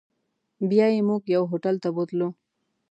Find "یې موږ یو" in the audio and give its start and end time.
0.93-1.43